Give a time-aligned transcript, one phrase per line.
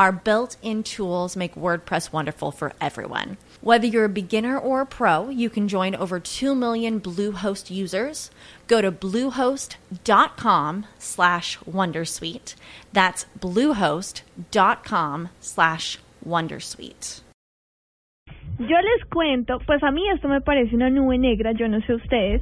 [0.00, 3.36] Our built in tools make WordPress wonderful for everyone.
[3.60, 8.30] Whether you're a beginner or a pro, you can join over 2 million Bluehost users.
[8.66, 12.54] Go to bluehost.com slash wondersuite.
[12.94, 17.20] That's bluehost.com slash wondersuite.
[18.58, 21.92] Yo les cuento, pues a mí esto me parece una nube negra, yo no sé
[21.92, 22.40] ustedes,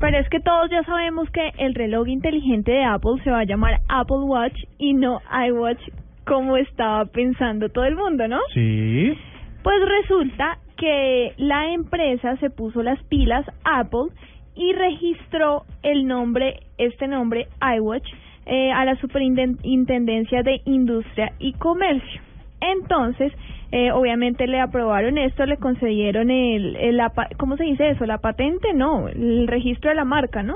[0.00, 3.44] pero es que todos ya sabemos que el reloj inteligente de Apple se va a
[3.44, 5.80] llamar Apple Watch y no iWatch
[6.26, 8.40] como estaba pensando todo el mundo, ¿no?
[8.52, 9.16] Sí.
[9.62, 14.10] Pues resulta que la empresa se puso las pilas Apple
[14.54, 18.06] y registró el nombre, este nombre iWatch,
[18.46, 22.20] eh, a la Superintendencia de Industria y Comercio.
[22.60, 23.32] Entonces,
[23.72, 27.00] eh, obviamente le aprobaron esto, le concedieron el, el,
[27.36, 28.06] ¿cómo se dice eso?
[28.06, 30.54] La patente, no, el registro de la marca, ¿no?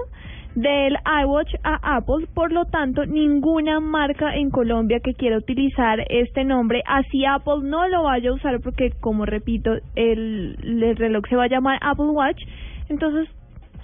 [0.54, 6.44] Del iWatch a Apple, por lo tanto, ninguna marca en Colombia que quiera utilizar este
[6.44, 11.36] nombre, así Apple no lo vaya a usar porque, como repito, el, el reloj se
[11.36, 12.42] va a llamar Apple Watch,
[12.88, 13.28] entonces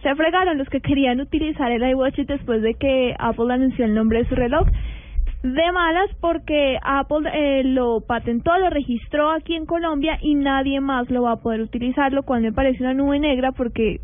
[0.03, 4.19] se fregaron los que querían utilizar el iWatch después de que Apple anunció el nombre
[4.19, 4.67] de su reloj.
[5.43, 11.09] De malas porque Apple eh, lo patentó, lo registró aquí en Colombia y nadie más
[11.11, 14.01] lo va a poder utilizar, lo cual me parece una nube negra porque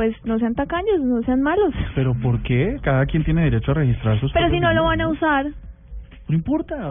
[0.00, 1.74] pues no sean tacaños, no sean malos.
[1.94, 2.78] ¿Pero por qué?
[2.80, 5.44] Cada quien tiene derecho a registrar sus Pero si no lo van a usar.
[6.26, 6.90] No importa.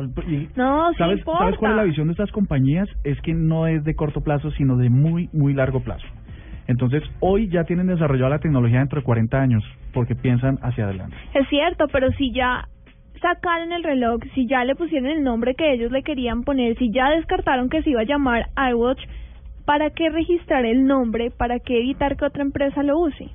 [0.56, 1.40] no, sí ¿sabes, importa.
[1.40, 2.88] ¿Sabes cuál es la visión de estas compañías?
[3.04, 6.06] Es que no es de corto plazo, sino de muy, muy largo plazo.
[6.68, 11.16] Entonces, hoy ya tienen desarrollada la tecnología dentro de 40 años, porque piensan hacia adelante.
[11.34, 12.68] Es cierto, pero si ya
[13.24, 16.92] sacaron el reloj, si ya le pusieron el nombre que ellos le querían poner, si
[16.92, 19.02] ya descartaron que se iba a llamar iWatch,
[19.70, 21.30] ¿para qué registrar el nombre?
[21.30, 23.30] ¿Para qué evitar que otra empresa lo use?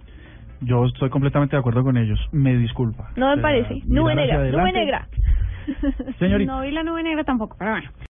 [0.62, 2.18] Yo estoy completamente de acuerdo con ellos.
[2.32, 3.12] Me disculpa.
[3.14, 3.82] No me parece.
[3.86, 5.06] Nube negra, nube negra.
[6.18, 6.52] Señorita.
[6.52, 7.88] No vi la nube negra tampoco, pero bueno.